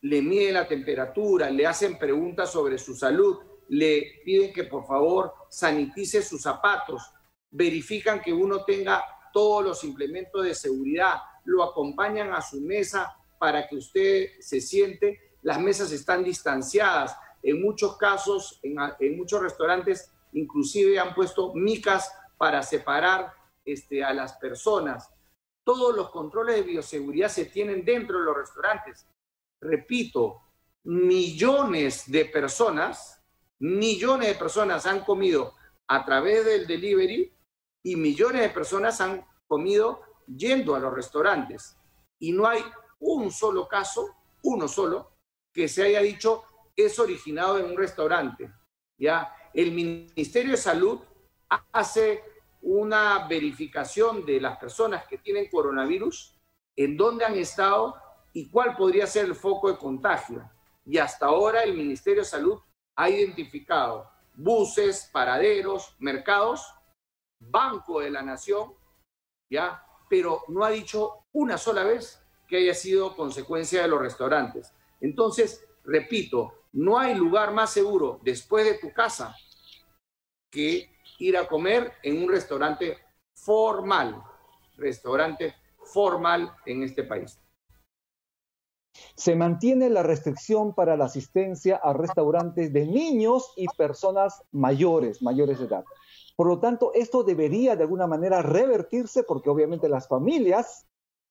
le 0.00 0.22
miden 0.22 0.54
la 0.54 0.68
temperatura, 0.68 1.50
le 1.50 1.66
hacen 1.66 1.98
preguntas 1.98 2.50
sobre 2.50 2.78
su 2.78 2.94
salud, 2.94 3.38
le 3.68 4.22
piden 4.24 4.52
que 4.52 4.64
por 4.64 4.86
favor 4.86 5.32
sanitice 5.50 6.22
sus 6.22 6.42
zapatos, 6.42 7.02
verifican 7.50 8.20
que 8.20 8.32
uno 8.32 8.64
tenga 8.64 9.04
todos 9.32 9.64
los 9.64 9.84
implementos 9.84 10.44
de 10.44 10.54
seguridad, 10.54 11.16
lo 11.44 11.62
acompañan 11.62 12.32
a 12.32 12.40
su 12.40 12.60
mesa 12.60 13.14
para 13.38 13.66
que 13.68 13.76
usted 13.76 14.28
se 14.40 14.60
siente, 14.60 15.27
las 15.48 15.58
mesas 15.58 15.90
están 15.92 16.22
distanciadas, 16.22 17.16
en 17.42 17.62
muchos 17.62 17.96
casos, 17.96 18.60
en, 18.62 19.16
muchos 19.16 19.40
restaurantes, 19.40 20.12
inclusive 20.32 20.98
han 20.98 21.14
puesto 21.14 21.54
micas 21.54 22.12
para 22.36 22.62
separar 22.62 23.32
este, 23.64 24.04
a 24.04 24.12
las 24.12 24.34
personas 24.34 25.10
todos 25.68 25.94
los 25.94 26.08
controles 26.08 26.56
de 26.56 26.62
bioseguridad 26.62 27.28
se 27.28 27.44
tienen 27.44 27.84
dentro 27.84 28.18
de 28.18 28.24
los 28.24 28.34
restaurantes. 28.34 29.06
Repito, 29.60 30.40
millones 30.84 32.10
de 32.10 32.24
personas, 32.24 33.22
millones 33.58 34.28
de 34.28 34.34
personas 34.36 34.86
han 34.86 35.04
comido 35.04 35.52
a 35.86 36.06
través 36.06 36.46
del 36.46 36.66
delivery 36.66 37.30
y 37.82 37.96
millones 37.96 38.40
de 38.40 38.48
personas 38.48 38.98
han 39.02 39.26
comido 39.46 40.00
yendo 40.26 40.74
a 40.74 40.78
los 40.78 40.94
restaurantes. 40.94 41.76
Y 42.18 42.32
no 42.32 42.46
hay 42.46 42.64
un 43.00 43.30
solo 43.30 43.68
caso, 43.68 44.16
uno 44.44 44.68
solo, 44.68 45.17
que 45.58 45.66
se 45.66 45.82
haya 45.82 46.00
dicho 46.00 46.44
es 46.76 47.00
originado 47.00 47.58
en 47.58 47.64
un 47.64 47.76
restaurante. 47.76 48.48
¿ya? 48.96 49.34
El 49.52 49.72
Ministerio 49.72 50.52
de 50.52 50.56
Salud 50.56 51.00
hace 51.72 52.22
una 52.62 53.26
verificación 53.26 54.24
de 54.24 54.40
las 54.40 54.56
personas 54.56 55.04
que 55.08 55.18
tienen 55.18 55.50
coronavirus, 55.50 56.38
en 56.76 56.96
dónde 56.96 57.24
han 57.24 57.34
estado 57.34 57.96
y 58.32 58.48
cuál 58.48 58.76
podría 58.76 59.04
ser 59.08 59.24
el 59.24 59.34
foco 59.34 59.68
de 59.68 59.78
contagio. 59.78 60.48
Y 60.86 60.98
hasta 60.98 61.26
ahora 61.26 61.64
el 61.64 61.74
Ministerio 61.74 62.22
de 62.22 62.28
Salud 62.28 62.60
ha 62.94 63.10
identificado 63.10 64.08
buses, 64.34 65.10
paraderos, 65.12 65.96
mercados, 65.98 66.72
Banco 67.40 67.98
de 67.98 68.10
la 68.10 68.22
Nación, 68.22 68.74
¿ya? 69.50 69.84
Pero 70.08 70.44
no 70.46 70.64
ha 70.64 70.70
dicho 70.70 71.24
una 71.32 71.58
sola 71.58 71.82
vez 71.82 72.24
que 72.46 72.58
haya 72.58 72.74
sido 72.74 73.16
consecuencia 73.16 73.82
de 73.82 73.88
los 73.88 74.00
restaurantes. 74.00 74.72
Entonces, 75.00 75.64
repito, 75.84 76.52
no 76.72 76.98
hay 76.98 77.14
lugar 77.14 77.52
más 77.52 77.70
seguro 77.70 78.20
después 78.22 78.64
de 78.64 78.78
tu 78.78 78.92
casa 78.92 79.34
que 80.50 80.90
ir 81.18 81.36
a 81.36 81.46
comer 81.46 81.92
en 82.02 82.22
un 82.22 82.28
restaurante 82.28 82.98
formal, 83.34 84.22
restaurante 84.76 85.54
formal 85.92 86.54
en 86.66 86.82
este 86.82 87.04
país. 87.04 87.40
Se 89.14 89.36
mantiene 89.36 89.90
la 89.90 90.02
restricción 90.02 90.74
para 90.74 90.96
la 90.96 91.04
asistencia 91.04 91.76
a 91.76 91.92
restaurantes 91.92 92.72
de 92.72 92.86
niños 92.86 93.52
y 93.56 93.66
personas 93.76 94.42
mayores, 94.50 95.22
mayores 95.22 95.58
de 95.58 95.66
edad. 95.66 95.84
Por 96.36 96.48
lo 96.48 96.60
tanto, 96.60 96.92
esto 96.94 97.22
debería 97.22 97.76
de 97.76 97.82
alguna 97.82 98.06
manera 98.06 98.42
revertirse 98.42 99.22
porque 99.22 99.50
obviamente 99.50 99.88
las 99.88 100.08
familias, 100.08 100.86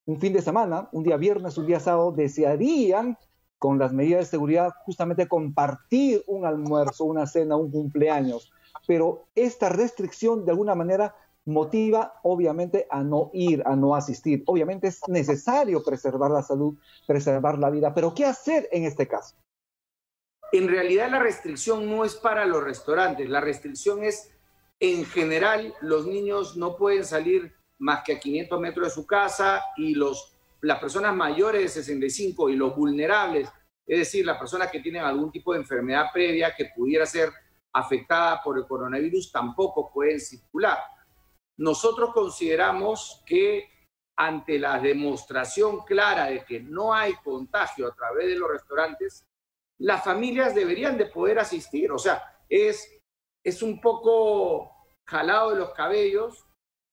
un 0.06 0.20
fin 0.20 0.32
de 0.32 0.42
semana, 0.42 0.88
un 0.92 1.02
día 1.02 1.16
viernes, 1.16 1.58
un 1.58 1.66
día 1.66 1.80
sábado, 1.80 2.12
desearían 2.12 3.18
con 3.58 3.78
las 3.78 3.92
medidas 3.92 4.20
de 4.20 4.30
seguridad 4.30 4.72
justamente 4.84 5.28
compartir 5.28 6.22
un 6.26 6.44
almuerzo, 6.44 7.04
una 7.04 7.26
cena, 7.26 7.56
un 7.56 7.70
cumpleaños 7.70 8.52
pero 8.86 9.28
esta 9.34 9.68
restricción 9.68 10.44
de 10.44 10.52
alguna 10.52 10.74
manera 10.74 11.14
motiva 11.44 12.14
obviamente 12.22 12.86
a 12.90 13.02
no 13.02 13.30
ir, 13.32 13.62
a 13.66 13.74
no 13.74 13.94
asistir. 13.94 14.42
Obviamente 14.46 14.88
es 14.88 15.00
necesario 15.08 15.82
preservar 15.82 16.30
la 16.30 16.42
salud, 16.42 16.74
preservar 17.06 17.58
la 17.58 17.70
vida, 17.70 17.94
pero 17.94 18.14
¿qué 18.14 18.24
hacer 18.24 18.68
en 18.70 18.84
este 18.84 19.06
caso? 19.08 19.36
En 20.52 20.68
realidad 20.68 21.10
la 21.10 21.18
restricción 21.18 21.88
no 21.88 22.04
es 22.04 22.14
para 22.14 22.46
los 22.46 22.64
restaurantes, 22.64 23.28
la 23.28 23.40
restricción 23.40 24.02
es 24.02 24.30
en 24.80 25.04
general 25.04 25.74
los 25.80 26.06
niños 26.06 26.56
no 26.56 26.76
pueden 26.76 27.04
salir 27.04 27.54
más 27.78 28.02
que 28.04 28.14
a 28.14 28.20
500 28.20 28.60
metros 28.60 28.88
de 28.88 28.94
su 28.94 29.06
casa 29.06 29.62
y 29.76 29.94
los, 29.94 30.37
las 30.60 30.78
personas 30.78 31.14
mayores 31.14 31.62
de 31.62 31.68
65 31.68 32.50
y 32.50 32.56
los 32.56 32.74
vulnerables, 32.74 33.48
es 33.86 33.98
decir, 33.98 34.26
las 34.26 34.38
personas 34.38 34.70
que 34.70 34.80
tienen 34.80 35.02
algún 35.02 35.30
tipo 35.30 35.52
de 35.52 35.60
enfermedad 35.60 36.06
previa 36.12 36.54
que 36.54 36.70
pudiera 36.76 37.06
ser 37.06 37.30
afectada 37.72 38.42
por 38.42 38.58
el 38.58 38.66
coronavirus 38.66 39.30
tampoco 39.30 39.90
pueden 39.92 40.20
circular. 40.20 40.78
Nosotros 41.58 42.10
consideramos 42.12 43.22
que 43.26 43.68
ante 44.16 44.58
la 44.58 44.80
demostración 44.80 45.84
clara 45.84 46.26
de 46.26 46.44
que 46.44 46.60
no 46.60 46.92
hay 46.92 47.14
contagio 47.22 47.86
a 47.86 47.94
través 47.94 48.26
de 48.26 48.36
los 48.36 48.50
restaurantes, 48.50 49.24
las 49.78 50.02
familias 50.02 50.54
deberían 50.54 50.98
de 50.98 51.06
poder 51.06 51.38
asistir. 51.38 51.92
O 51.92 51.98
sea, 51.98 52.22
es, 52.48 53.00
es 53.44 53.62
un 53.62 53.80
poco 53.80 54.72
jalado 55.06 55.50
de 55.50 55.56
los 55.56 55.70
cabellos 55.70 56.44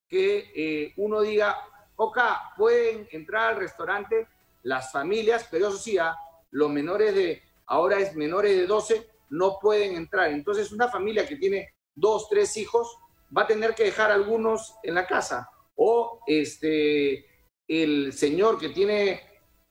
que 0.08 0.52
eh, 0.56 0.94
uno 0.98 1.22
diga, 1.22 1.58
ok, 1.96 2.18
pueden 2.58 3.08
entrar 3.12 3.54
al 3.54 3.60
restaurante 3.60 4.28
las 4.64 4.92
familias, 4.92 5.48
pero 5.50 5.68
eso 5.70 5.78
sí, 5.78 5.98
ah, 5.98 6.18
los 6.52 6.70
menores 6.70 7.14
de, 7.14 7.44
ahora 7.68 8.00
es 8.00 8.16
menores 8.16 8.58
de 8.58 8.66
12, 8.66 9.08
no 9.30 9.60
pueden 9.60 9.96
entrar. 9.96 10.32
Entonces, 10.32 10.72
una 10.72 10.90
familia 10.90 11.28
que 11.28 11.36
tiene 11.36 11.74
dos, 11.94 12.28
tres 12.30 12.56
hijos 12.58 12.98
va 13.36 13.44
a 13.44 13.48
tener 13.48 13.76
que 13.76 13.84
dejar 13.84 14.12
algunos 14.12 14.76
en 14.84 14.96
la 14.96 15.06
casa. 15.06 15.50
O 15.76 16.22
este, 16.26 17.26
el 17.68 18.14
señor 18.14 18.60
que 18.60 18.70
tiene 18.70 19.22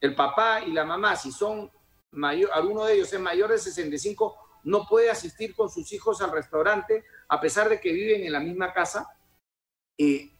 el 0.00 0.14
papá 0.14 0.60
y 0.60 0.72
la 0.72 0.84
mamá, 0.84 1.16
si 1.16 1.32
son 1.32 1.70
mayor, 2.10 2.50
alguno 2.52 2.84
de 2.84 2.94
ellos 2.94 3.12
es 3.12 3.20
mayor 3.20 3.50
de 3.50 3.58
65, 3.58 4.36
no 4.64 4.86
puede 4.86 5.10
asistir 5.10 5.54
con 5.54 5.70
sus 5.70 5.92
hijos 5.92 6.20
al 6.22 6.30
restaurante, 6.32 7.04
a 7.28 7.40
pesar 7.40 7.68
de 7.68 7.80
que 7.80 7.92
viven 7.92 8.24
en 8.24 8.32
la 8.32 8.40
misma 8.40 8.72
casa, 8.72 9.08
eh, 9.98 10.30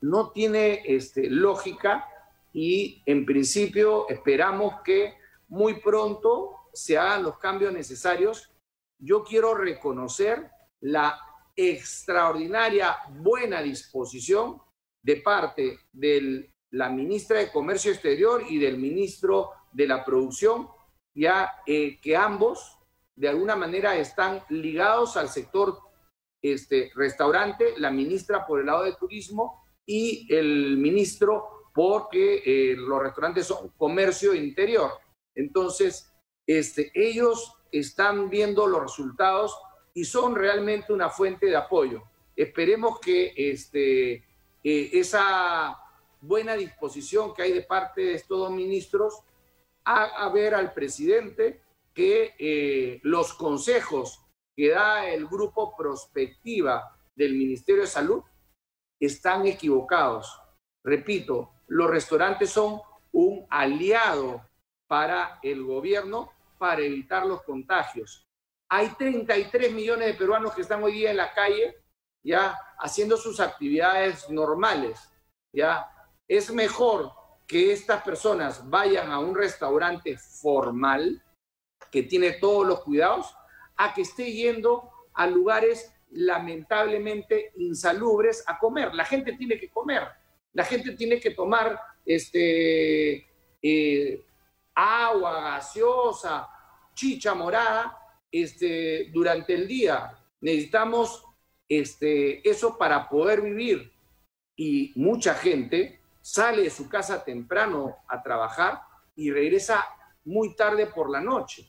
no 0.00 0.30
tiene 0.30 0.82
este, 0.84 1.28
lógica 1.28 2.06
y 2.52 3.02
en 3.06 3.24
principio 3.24 4.08
esperamos 4.08 4.80
que 4.82 5.14
muy 5.48 5.80
pronto 5.80 6.56
se 6.72 6.96
hagan 6.96 7.22
los 7.22 7.38
cambios 7.38 7.72
necesarios. 7.72 8.50
Yo 8.98 9.22
quiero 9.24 9.54
reconocer 9.54 10.50
la 10.80 11.18
extraordinaria 11.54 12.96
buena 13.10 13.60
disposición 13.60 14.60
de 15.02 15.16
parte 15.16 15.78
de 15.92 16.52
la 16.70 16.88
ministra 16.88 17.38
de 17.38 17.50
Comercio 17.50 17.92
Exterior 17.92 18.44
y 18.48 18.58
del 18.58 18.78
ministro 18.78 19.50
de 19.72 19.86
la 19.86 20.04
Producción, 20.04 20.68
ya 21.14 21.50
eh, 21.66 21.98
que 22.00 22.16
ambos 22.16 22.78
de 23.16 23.28
alguna 23.28 23.56
manera 23.56 23.96
están 23.96 24.42
ligados 24.48 25.16
al 25.16 25.28
sector 25.28 25.78
este, 26.40 26.90
restaurante, 26.94 27.74
la 27.76 27.90
ministra 27.90 28.46
por 28.46 28.60
el 28.60 28.66
lado 28.66 28.84
de 28.84 28.94
turismo 28.94 29.59
y 29.90 30.32
el 30.32 30.76
ministro 30.76 31.66
porque 31.74 32.42
eh, 32.46 32.76
los 32.76 33.02
restaurantes 33.02 33.48
son 33.48 33.70
comercio 33.70 34.32
interior. 34.32 34.92
Entonces, 35.34 36.12
este, 36.46 36.92
ellos 36.94 37.56
están 37.72 38.30
viendo 38.30 38.68
los 38.68 38.82
resultados 38.82 39.58
y 39.92 40.04
son 40.04 40.36
realmente 40.36 40.92
una 40.92 41.10
fuente 41.10 41.46
de 41.46 41.56
apoyo. 41.56 42.04
Esperemos 42.36 43.00
que 43.00 43.32
este, 43.36 44.12
eh, 44.62 44.90
esa 44.92 45.76
buena 46.20 46.54
disposición 46.54 47.34
que 47.34 47.42
hay 47.42 47.52
de 47.52 47.62
parte 47.62 48.02
de 48.02 48.14
estos 48.14 48.38
dos 48.38 48.52
ministros 48.52 49.24
haga 49.82 50.28
ver 50.28 50.54
al 50.54 50.72
presidente 50.72 51.62
que 51.92 52.36
eh, 52.38 53.00
los 53.02 53.34
consejos 53.34 54.20
que 54.54 54.70
da 54.70 55.08
el 55.08 55.26
grupo 55.26 55.74
Prospectiva 55.76 56.96
del 57.16 57.34
Ministerio 57.34 57.82
de 57.82 57.88
Salud 57.88 58.22
están 59.00 59.46
equivocados. 59.46 60.40
Repito, 60.84 61.54
los 61.66 61.90
restaurantes 61.90 62.50
son 62.50 62.80
un 63.12 63.46
aliado 63.50 64.46
para 64.86 65.38
el 65.42 65.64
gobierno 65.64 66.32
para 66.58 66.82
evitar 66.82 67.26
los 67.26 67.42
contagios. 67.42 68.26
Hay 68.68 68.90
33 68.90 69.72
millones 69.72 70.06
de 70.08 70.14
peruanos 70.14 70.54
que 70.54 70.62
están 70.62 70.82
hoy 70.82 70.92
día 70.92 71.10
en 71.10 71.16
la 71.16 71.32
calle, 71.32 71.82
ya 72.22 72.56
haciendo 72.78 73.16
sus 73.16 73.40
actividades 73.40 74.28
normales, 74.28 75.10
ya 75.52 75.90
es 76.28 76.52
mejor 76.52 77.12
que 77.46 77.72
estas 77.72 78.02
personas 78.02 78.68
vayan 78.68 79.10
a 79.10 79.18
un 79.18 79.34
restaurante 79.34 80.16
formal 80.16 81.20
que 81.90 82.04
tiene 82.04 82.32
todos 82.32 82.66
los 82.66 82.80
cuidados 82.82 83.34
a 83.76 83.92
que 83.92 84.02
esté 84.02 84.30
yendo 84.32 84.88
a 85.14 85.26
lugares 85.26 85.92
lamentablemente 86.10 87.52
insalubres 87.56 88.44
a 88.46 88.58
comer. 88.58 88.94
La 88.94 89.04
gente 89.04 89.34
tiene 89.34 89.58
que 89.58 89.70
comer, 89.70 90.02
la 90.52 90.64
gente 90.64 90.92
tiene 90.92 91.20
que 91.20 91.30
tomar 91.30 91.80
este, 92.04 93.26
eh, 93.62 94.24
agua 94.74 95.40
gaseosa, 95.52 96.48
chicha 96.94 97.34
morada 97.34 97.96
este, 98.30 99.10
durante 99.12 99.54
el 99.54 99.66
día. 99.68 100.16
Necesitamos 100.40 101.24
este, 101.68 102.48
eso 102.48 102.76
para 102.76 103.08
poder 103.08 103.42
vivir. 103.42 103.92
Y 104.56 104.92
mucha 104.96 105.34
gente 105.34 106.00
sale 106.20 106.62
de 106.62 106.70
su 106.70 106.88
casa 106.88 107.24
temprano 107.24 107.96
a 108.08 108.22
trabajar 108.22 108.82
y 109.14 109.30
regresa 109.30 109.86
muy 110.24 110.54
tarde 110.54 110.86
por 110.86 111.10
la 111.10 111.20
noche. 111.20 111.66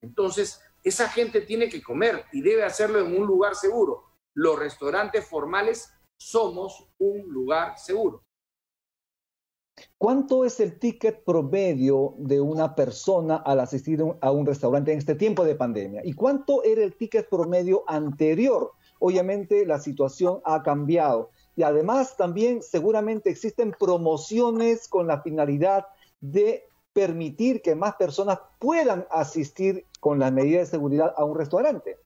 Entonces, 0.00 0.62
esa 0.82 1.08
gente 1.08 1.42
tiene 1.42 1.68
que 1.68 1.82
comer 1.82 2.24
y 2.32 2.42
debe 2.42 2.64
hacerlo 2.64 3.00
en 3.00 3.16
un 3.16 3.26
lugar 3.26 3.54
seguro. 3.54 4.04
Los 4.34 4.58
restaurantes 4.58 5.26
formales 5.26 5.92
somos 6.16 6.88
un 6.98 7.28
lugar 7.28 7.78
seguro. 7.78 8.24
¿Cuánto 9.96 10.44
es 10.44 10.60
el 10.60 10.78
ticket 10.78 11.24
promedio 11.24 12.14
de 12.18 12.40
una 12.40 12.74
persona 12.74 13.36
al 13.36 13.60
asistir 13.60 14.02
a 14.20 14.30
un 14.30 14.46
restaurante 14.46 14.92
en 14.92 14.98
este 14.98 15.14
tiempo 15.14 15.44
de 15.44 15.54
pandemia? 15.54 16.02
¿Y 16.04 16.12
cuánto 16.12 16.62
era 16.64 16.82
el 16.82 16.96
ticket 16.96 17.28
promedio 17.28 17.84
anterior? 17.86 18.72
Obviamente 18.98 19.64
la 19.64 19.78
situación 19.78 20.40
ha 20.44 20.62
cambiado. 20.62 21.30
Y 21.56 21.62
además 21.62 22.16
también 22.16 22.62
seguramente 22.62 23.30
existen 23.30 23.74
promociones 23.78 24.88
con 24.88 25.06
la 25.06 25.22
finalidad 25.22 25.86
de 26.20 26.69
permitir 26.92 27.62
que 27.62 27.74
más 27.74 27.94
personas 27.96 28.40
puedan 28.58 29.06
asistir 29.10 29.86
con 30.00 30.18
las 30.18 30.32
medidas 30.32 30.68
de 30.68 30.76
seguridad 30.78 31.14
a 31.16 31.24
un 31.24 31.38
restaurante. 31.38 31.98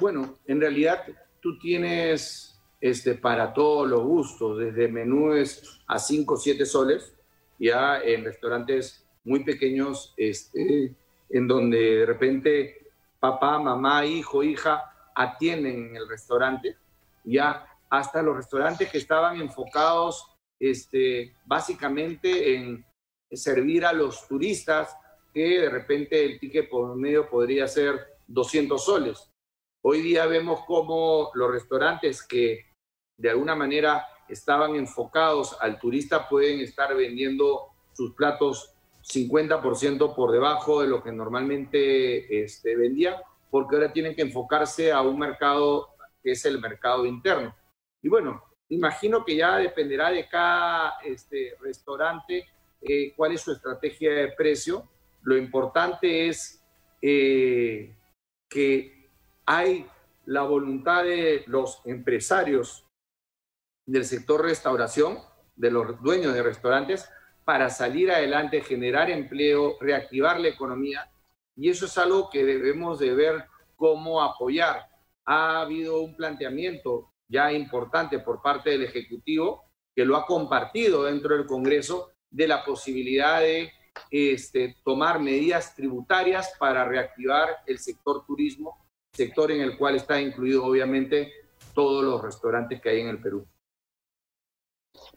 Bueno, 0.00 0.38
en 0.46 0.60
realidad 0.60 1.04
tú 1.40 1.58
tienes 1.58 2.60
este, 2.80 3.14
para 3.14 3.52
todos 3.52 3.88
los 3.88 4.02
gustos, 4.02 4.58
desde 4.58 4.88
menúes 4.88 5.80
a 5.86 5.98
5 5.98 6.34
o 6.34 6.36
7 6.36 6.66
soles, 6.66 7.14
ya 7.58 8.00
en 8.00 8.24
restaurantes 8.24 9.06
muy 9.24 9.42
pequeños, 9.42 10.14
este, 10.16 10.94
en 11.30 11.48
donde 11.48 11.78
de 11.78 12.06
repente 12.06 12.86
papá, 13.18 13.58
mamá, 13.58 14.06
hijo, 14.06 14.42
hija 14.42 14.92
atienden 15.14 15.88
en 15.88 15.96
el 15.96 16.08
restaurante, 16.08 16.76
ya 17.24 17.66
hasta 17.90 18.22
los 18.22 18.36
restaurantes 18.36 18.90
que 18.90 18.98
estaban 18.98 19.40
enfocados 19.40 20.36
este, 20.60 21.34
básicamente 21.44 22.54
en 22.54 22.85
servir 23.32 23.84
a 23.84 23.92
los 23.92 24.26
turistas, 24.28 24.96
que 25.32 25.60
de 25.60 25.70
repente 25.70 26.24
el 26.24 26.38
ticket 26.38 26.68
por 26.68 26.96
medio 26.96 27.28
podría 27.28 27.66
ser 27.68 28.18
200 28.26 28.84
soles. 28.84 29.30
Hoy 29.82 30.00
día 30.00 30.26
vemos 30.26 30.60
cómo 30.66 31.30
los 31.34 31.50
restaurantes 31.50 32.22
que 32.22 32.66
de 33.18 33.30
alguna 33.30 33.54
manera 33.54 34.06
estaban 34.28 34.74
enfocados 34.74 35.56
al 35.60 35.78
turista 35.78 36.28
pueden 36.28 36.60
estar 36.60 36.94
vendiendo 36.96 37.68
sus 37.92 38.14
platos 38.14 38.74
50% 39.02 40.14
por 40.14 40.32
debajo 40.32 40.82
de 40.82 40.88
lo 40.88 41.02
que 41.02 41.12
normalmente 41.12 42.42
este, 42.42 42.74
vendían, 42.76 43.14
porque 43.50 43.76
ahora 43.76 43.92
tienen 43.92 44.16
que 44.16 44.22
enfocarse 44.22 44.90
a 44.90 45.00
un 45.02 45.18
mercado 45.18 45.90
que 46.22 46.32
es 46.32 46.44
el 46.44 46.60
mercado 46.60 47.06
interno. 47.06 47.54
Y 48.02 48.08
bueno, 48.08 48.42
imagino 48.68 49.24
que 49.24 49.36
ya 49.36 49.56
dependerá 49.58 50.10
de 50.10 50.28
cada 50.28 50.94
este, 51.04 51.54
restaurante 51.60 52.44
eh, 52.80 53.12
cuál 53.16 53.32
es 53.32 53.40
su 53.40 53.52
estrategia 53.52 54.12
de 54.12 54.32
precio. 54.32 54.88
Lo 55.22 55.36
importante 55.36 56.28
es 56.28 56.62
eh, 57.02 57.96
que 58.48 59.10
hay 59.44 59.86
la 60.26 60.42
voluntad 60.42 61.04
de 61.04 61.44
los 61.46 61.80
empresarios 61.84 62.84
del 63.86 64.04
sector 64.04 64.42
restauración, 64.42 65.18
de 65.54 65.70
los 65.70 66.02
dueños 66.02 66.34
de 66.34 66.42
restaurantes, 66.42 67.08
para 67.44 67.70
salir 67.70 68.10
adelante, 68.10 68.60
generar 68.60 69.08
empleo, 69.08 69.76
reactivar 69.80 70.40
la 70.40 70.48
economía. 70.48 71.08
Y 71.54 71.70
eso 71.70 71.86
es 71.86 71.96
algo 71.96 72.28
que 72.28 72.44
debemos 72.44 72.98
de 72.98 73.14
ver 73.14 73.44
cómo 73.76 74.20
apoyar. 74.20 74.88
Ha 75.24 75.60
habido 75.60 76.00
un 76.00 76.16
planteamiento 76.16 77.12
ya 77.28 77.52
importante 77.52 78.18
por 78.18 78.42
parte 78.42 78.70
del 78.70 78.82
Ejecutivo 78.82 79.64
que 79.94 80.04
lo 80.04 80.16
ha 80.16 80.26
compartido 80.26 81.04
dentro 81.04 81.36
del 81.36 81.46
Congreso 81.46 82.12
de 82.30 82.48
la 82.48 82.64
posibilidad 82.64 83.40
de 83.40 83.70
este, 84.10 84.76
tomar 84.84 85.20
medidas 85.20 85.74
tributarias 85.74 86.52
para 86.58 86.84
reactivar 86.84 87.48
el 87.66 87.78
sector 87.78 88.24
turismo, 88.26 88.76
sector 89.12 89.50
en 89.50 89.62
el 89.62 89.78
cual 89.78 89.96
está 89.96 90.20
incluido 90.20 90.64
obviamente 90.64 91.32
todos 91.74 92.04
los 92.04 92.22
restaurantes 92.22 92.80
que 92.80 92.90
hay 92.90 93.00
en 93.00 93.08
el 93.08 93.20
Perú. 93.20 93.46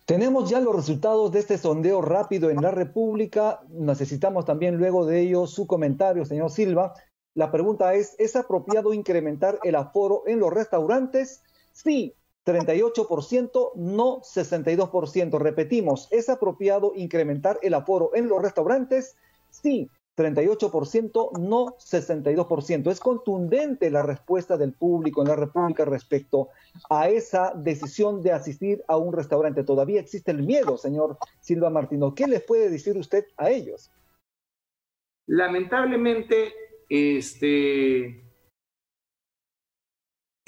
Tenemos 0.05 0.49
ya 0.49 0.59
los 0.59 0.75
resultados 0.75 1.31
de 1.31 1.39
este 1.39 1.57
sondeo 1.57 2.01
rápido 2.01 2.49
en 2.49 2.61
la 2.61 2.71
República. 2.71 3.61
Necesitamos 3.69 4.45
también 4.45 4.77
luego 4.77 5.05
de 5.05 5.21
ello 5.21 5.47
su 5.47 5.67
comentario, 5.67 6.25
señor 6.25 6.51
Silva. 6.51 6.93
La 7.35 7.51
pregunta 7.51 7.93
es, 7.93 8.15
¿es 8.19 8.35
apropiado 8.35 8.93
incrementar 8.93 9.59
el 9.63 9.75
aforo 9.75 10.23
en 10.25 10.39
los 10.39 10.51
restaurantes? 10.51 11.43
Sí, 11.71 12.15
38%, 12.49 13.75
no 13.75 14.21
62%. 14.21 15.39
Repetimos, 15.39 16.07
¿es 16.11 16.29
apropiado 16.29 16.93
incrementar 16.95 17.59
el 17.61 17.75
aforo 17.75 18.11
en 18.15 18.27
los 18.27 18.41
restaurantes? 18.41 19.15
Sí, 19.51 19.89
38%, 20.17 21.37
no 21.39 21.77
62%. 21.77 22.91
Es 22.91 22.99
contundente 22.99 23.91
la 23.91 24.01
respuesta 24.01 24.57
del 24.57 24.73
público 24.73 25.21
en 25.21 25.29
la 25.29 25.35
República 25.35 25.85
respecto 25.85 26.49
a 26.89 27.07
esa 27.07 27.53
decisión 27.55 28.21
de 28.21 28.31
asistir 28.31 28.83
a 28.87 28.97
un 28.97 29.13
restaurante. 29.13 29.63
Todavía 29.63 30.01
existe 30.01 30.31
el 30.31 30.43
miedo, 30.43 30.77
señor 30.77 31.17
Silva 31.39 31.69
Martino. 31.69 32.15
¿Qué 32.15 32.27
les 32.27 32.43
puede 32.43 32.69
decir 32.69 32.97
usted 32.97 33.25
a 33.37 33.49
ellos? 33.49 33.91
Lamentablemente, 35.27 36.53
este, 36.89 38.28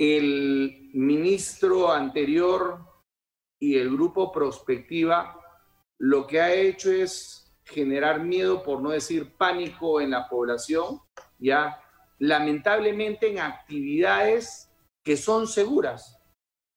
el 0.04 0.90
ministro 0.94 1.92
anterior 1.92 2.80
y 3.60 3.78
el 3.78 3.92
grupo 3.92 4.32
Prospectiva 4.32 5.40
lo 6.00 6.26
que 6.26 6.42
ha 6.42 6.52
hecho 6.52 6.92
es 6.92 7.56
generar 7.64 8.20
miedo, 8.24 8.64
por 8.64 8.82
no 8.82 8.90
decir 8.90 9.38
pánico 9.38 10.02
en 10.02 10.10
la 10.10 10.28
población, 10.28 11.00
ya 11.38 11.80
lamentablemente 12.18 13.30
en 13.30 13.42
actividades 13.42 14.72
que 15.04 15.16
son 15.18 15.46
seguras. 15.46 16.18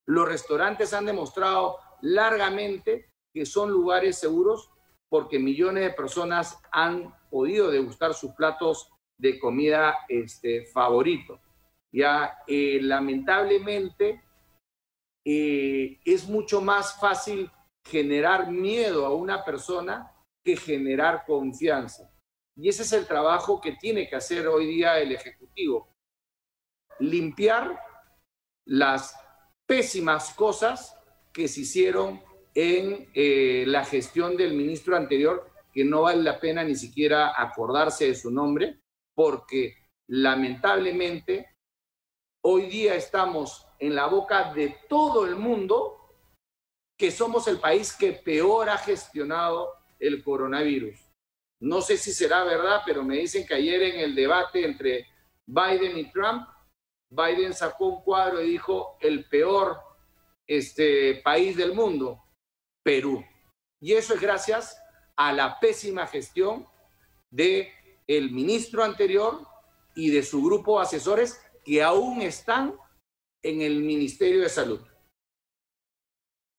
Los 0.05 0.27
restaurantes 0.27 0.93
han 0.93 1.07
demostrado 1.07 1.77
largamente 2.01 3.11
que 3.33 3.47
son 3.47 3.71
lugares 3.71 4.19
seguros 4.19 4.69
porque 5.09 5.39
millones 5.39 5.83
de 5.83 5.93
personas 5.95 6.59
han 6.71 7.11
podido 7.31 7.71
degustar 7.71 8.13
sus 8.13 8.33
platos 8.33 8.87
de 9.17 9.39
comida 9.39 9.95
este, 10.09 10.67
favorito. 10.67 11.39
Ya, 11.95 12.39
eh, 12.45 12.79
lamentablemente, 12.81 14.21
eh, 15.25 15.97
es 16.03 16.27
mucho 16.27 16.59
más 16.59 16.99
fácil 16.99 17.49
generar 17.87 18.51
miedo 18.51 19.05
a 19.05 19.15
una 19.15 19.45
persona 19.45 20.11
que 20.43 20.57
generar 20.57 21.23
confianza. 21.25 22.11
Y 22.57 22.67
ese 22.67 22.83
es 22.83 22.91
el 22.91 23.07
trabajo 23.07 23.61
que 23.61 23.77
tiene 23.77 24.09
que 24.09 24.17
hacer 24.17 24.45
hoy 24.45 24.65
día 24.65 24.99
el 24.99 25.13
Ejecutivo. 25.13 25.87
Limpiar 26.99 27.79
las 28.65 29.17
pésimas 29.65 30.33
cosas 30.33 30.99
que 31.31 31.47
se 31.47 31.61
hicieron 31.61 32.21
en 32.53 33.09
eh, 33.13 33.63
la 33.67 33.85
gestión 33.85 34.35
del 34.35 34.53
ministro 34.53 34.97
anterior, 34.97 35.49
que 35.71 35.85
no 35.85 36.01
vale 36.01 36.23
la 36.23 36.41
pena 36.41 36.61
ni 36.61 36.75
siquiera 36.75 37.41
acordarse 37.41 38.07
de 38.07 38.15
su 38.15 38.31
nombre, 38.31 38.81
porque 39.13 39.75
lamentablemente 40.07 41.54
hoy 42.47 42.67
día 42.67 42.93
estamos 42.93 43.67
en 43.79 43.95
la 43.95 44.05
boca 44.05 44.53
de 44.53 44.77
todo 44.87 45.25
el 45.25 45.35
mundo 45.35 45.97
que 46.95 47.09
somos 47.09 47.47
el 47.47 47.59
país 47.59 47.91
que 47.91 48.11
peor 48.11 48.69
ha 48.69 48.77
gestionado 48.77 49.73
el 49.97 50.23
coronavirus. 50.23 50.95
No 51.59 51.81
sé 51.81 51.97
si 51.97 52.13
será 52.13 52.43
verdad, 52.43 52.83
pero 52.85 53.03
me 53.03 53.17
dicen 53.17 53.47
que 53.47 53.55
ayer 53.55 53.81
en 53.81 53.99
el 53.99 54.13
debate 54.13 54.63
entre 54.63 55.07
Biden 55.47 55.97
y 55.97 56.11
Trump, 56.11 56.47
Biden 57.09 57.51
sacó 57.51 57.87
un 57.87 58.03
cuadro 58.03 58.39
y 58.43 58.51
dijo 58.51 58.95
el 59.01 59.27
peor 59.27 59.79
este, 60.45 61.21
país 61.23 61.57
del 61.57 61.73
mundo, 61.73 62.23
Perú. 62.83 63.25
Y 63.81 63.93
eso 63.93 64.13
es 64.13 64.21
gracias 64.21 64.79
a 65.15 65.33
la 65.33 65.59
pésima 65.59 66.05
gestión 66.05 66.67
de 67.31 67.73
el 68.05 68.29
ministro 68.29 68.83
anterior 68.83 69.47
y 69.95 70.11
de 70.11 70.21
su 70.21 70.43
grupo 70.43 70.77
de 70.77 70.83
asesores 70.83 71.41
que 71.65 71.83
aún 71.83 72.21
están 72.21 72.75
en 73.41 73.61
el 73.61 73.83
Ministerio 73.83 74.41
de 74.41 74.49
Salud. 74.49 74.79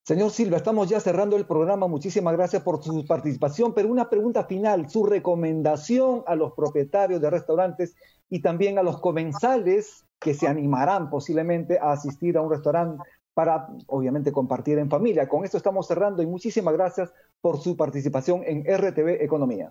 Señor 0.04 0.30
Silva, 0.30 0.58
estamos 0.58 0.88
ya 0.88 1.00
cerrando 1.00 1.36
el 1.36 1.46
programa. 1.46 1.88
Muchísimas 1.88 2.34
gracias 2.34 2.62
por 2.62 2.82
su 2.82 3.04
participación, 3.06 3.74
pero 3.74 3.88
una 3.88 4.08
pregunta 4.08 4.44
final, 4.44 4.88
su 4.88 5.04
recomendación 5.04 6.22
a 6.26 6.36
los 6.36 6.52
propietarios 6.52 7.20
de 7.20 7.30
restaurantes 7.30 7.96
y 8.28 8.40
también 8.40 8.78
a 8.78 8.82
los 8.82 9.00
comensales 9.00 10.04
que 10.20 10.34
se 10.34 10.46
animarán 10.46 11.10
posiblemente 11.10 11.78
a 11.78 11.92
asistir 11.92 12.36
a 12.36 12.42
un 12.42 12.50
restaurante 12.50 13.02
para, 13.34 13.68
obviamente, 13.88 14.32
compartir 14.32 14.78
en 14.78 14.88
familia. 14.88 15.28
Con 15.28 15.44
esto 15.44 15.56
estamos 15.56 15.86
cerrando 15.86 16.22
y 16.22 16.26
muchísimas 16.26 16.74
gracias 16.74 17.12
por 17.40 17.60
su 17.60 17.76
participación 17.76 18.42
en 18.44 18.64
RTV 18.64 19.22
Economía. 19.22 19.70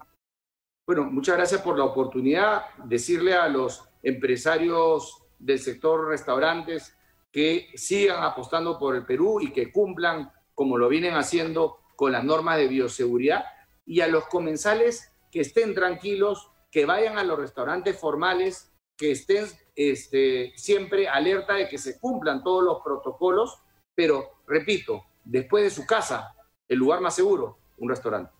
Bueno, 0.85 1.05
muchas 1.05 1.37
gracias 1.37 1.61
por 1.61 1.77
la 1.77 1.85
oportunidad. 1.85 2.61
Decirle 2.83 3.33
a 3.33 3.47
los 3.47 3.89
empresarios 4.03 5.24
del 5.45 5.59
sector 5.59 6.07
restaurantes 6.07 6.97
que 7.31 7.69
sigan 7.75 8.23
apostando 8.23 8.79
por 8.79 8.95
el 8.95 9.05
Perú 9.05 9.39
y 9.39 9.51
que 9.51 9.71
cumplan 9.71 10.31
como 10.55 10.77
lo 10.77 10.87
vienen 10.87 11.13
haciendo 11.13 11.79
con 11.95 12.11
las 12.11 12.23
normas 12.23 12.57
de 12.57 12.67
bioseguridad 12.67 13.45
y 13.85 14.01
a 14.01 14.07
los 14.07 14.25
comensales 14.25 15.13
que 15.31 15.41
estén 15.41 15.75
tranquilos, 15.75 16.49
que 16.71 16.85
vayan 16.85 17.17
a 17.17 17.23
los 17.23 17.37
restaurantes 17.37 17.99
formales, 17.99 18.71
que 18.97 19.11
estén 19.11 19.45
este, 19.75 20.53
siempre 20.55 21.07
alerta 21.07 21.53
de 21.53 21.67
que 21.67 21.77
se 21.77 21.99
cumplan 21.99 22.43
todos 22.43 22.63
los 22.63 22.81
protocolos, 22.81 23.61
pero 23.93 24.41
repito, 24.47 25.03
después 25.23 25.63
de 25.63 25.69
su 25.69 25.85
casa, 25.85 26.33
el 26.67 26.79
lugar 26.79 27.01
más 27.01 27.15
seguro, 27.15 27.59
un 27.77 27.89
restaurante. 27.89 28.31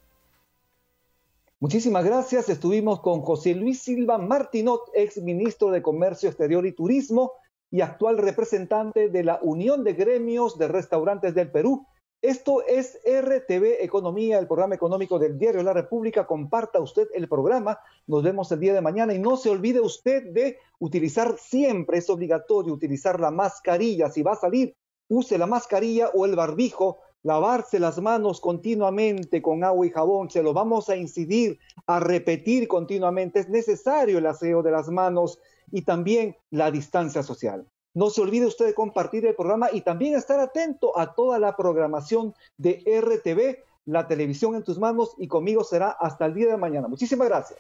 Muchísimas 1.66 2.06
gracias. 2.06 2.48
Estuvimos 2.48 3.00
con 3.00 3.22
José 3.22 3.56
Luis 3.56 3.82
Silva 3.82 4.20
Martinot, 4.20 4.82
ex 4.94 5.18
ministro 5.18 5.72
de 5.72 5.82
Comercio 5.82 6.30
Exterior 6.30 6.64
y 6.68 6.74
Turismo 6.74 7.32
y 7.72 7.82
actual 7.82 8.20
representante 8.20 9.10
de 9.10 9.24
la 9.24 9.40
Unión 9.42 9.84
de 9.84 9.94
Gremios 9.94 10.60
de 10.60 10.68
Restaurantes 10.68 11.34
del 11.34 11.50
Perú. 11.50 11.88
Esto 12.22 12.64
es 12.68 13.00
RTV 13.04 13.84
Economía, 13.84 14.38
el 14.38 14.46
programa 14.46 14.76
económico 14.76 15.18
del 15.18 15.40
Diario 15.40 15.64
la 15.64 15.74
República. 15.74 16.28
Comparta 16.28 16.80
usted 16.80 17.08
el 17.16 17.28
programa. 17.28 17.80
Nos 18.06 18.22
vemos 18.22 18.52
el 18.52 18.60
día 18.60 18.76
de 18.76 18.82
mañana 18.82 19.16
y 19.16 19.18
no 19.18 19.36
se 19.36 19.50
olvide 19.50 19.80
usted 19.82 20.22
de 20.34 20.60
utilizar 20.78 21.36
siempre, 21.40 21.98
es 21.98 22.08
obligatorio 22.12 22.76
utilizar 22.76 23.20
la 23.20 23.32
mascarilla. 23.32 24.12
Si 24.12 24.22
va 24.22 24.34
a 24.34 24.36
salir, 24.36 24.76
use 25.08 25.40
la 25.40 25.48
mascarilla 25.48 26.10
o 26.14 26.28
el 26.28 26.36
barbijo. 26.36 27.00
Lavarse 27.26 27.80
las 27.80 28.00
manos 28.00 28.40
continuamente 28.40 29.42
con 29.42 29.64
agua 29.64 29.88
y 29.88 29.90
jabón. 29.90 30.30
Se 30.30 30.44
lo 30.44 30.54
vamos 30.54 30.90
a 30.90 30.96
incidir, 30.96 31.58
a 31.88 32.00
repetir 32.00 32.68
continuamente. 32.68 33.40
Es 33.40 33.50
necesario 33.50 34.20
el 34.20 34.28
aseo 34.28 34.62
de 34.62 34.70
las 34.70 34.90
manos 34.90 35.40
y 35.72 35.82
también 35.82 36.38
la 36.52 36.70
distancia 36.70 37.24
social. 37.24 37.66
No 37.96 38.12
se 38.12 38.22
olvide 38.22 38.46
usted 38.46 38.68
de 38.68 38.76
compartir 38.76 39.26
el 39.26 39.34
programa 39.34 39.70
y 39.74 39.82
también 39.82 40.14
estar 40.14 40.40
atento 40.40 40.96
a 41.00 41.16
toda 41.16 41.40
la 41.40 41.56
programación 41.56 42.36
de 42.60 42.84
RTV, 42.86 43.58
la 43.86 44.08
televisión 44.08 44.54
en 44.54 44.64
tus 44.64 44.78
manos 44.78 45.16
y 45.18 45.28
conmigo 45.28 45.64
será 45.64 45.98
hasta 46.00 46.28
el 46.28 46.36
día 46.36 46.50
de 46.50 46.58
mañana. 46.58 46.88
Muchísimas 46.88 47.28
gracias. 47.28 47.60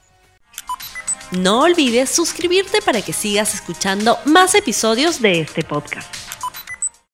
No 1.32 1.62
olvides 1.62 2.12
suscribirte 2.12 2.84
para 2.86 3.02
que 3.02 3.14
sigas 3.14 3.56
escuchando 3.56 4.20
más 4.26 4.54
episodios 4.54 5.24
de 5.24 5.40
este 5.40 5.64
podcast. 5.64 6.25